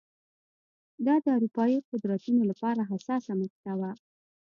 دا 1.05 1.15
د 1.23 1.25
اروپايي 1.37 1.77
قدرتونو 1.89 2.41
لپاره 2.51 2.87
حساسه 2.91 3.31
مقطعه 3.41 3.75
وه. 3.79 3.91